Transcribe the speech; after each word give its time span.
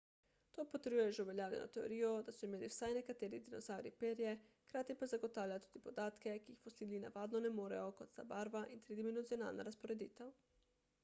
to 0.57 0.63
potrjuje 0.69 1.09
že 1.17 1.25
uveljavljeno 1.25 1.67
teorijo 1.75 2.13
da 2.29 2.33
so 2.37 2.47
imeli 2.47 2.69
vsaj 2.71 2.95
nekateri 2.99 3.41
dinozavri 3.49 3.91
perje 3.99 4.31
hkrati 4.63 4.97
pa 5.03 5.09
zagotavlja 5.13 5.59
tudi 5.67 5.83
podatke 5.89 6.35
ki 6.47 6.55
jih 6.57 6.63
fosili 6.65 7.03
navadno 7.07 7.43
ne 7.47 7.53
morejo 7.61 7.93
kot 8.03 8.15
sta 8.17 8.27
barva 8.35 8.65
in 8.77 8.85
tridimenzionalna 8.89 9.71
razporeditev 9.71 10.37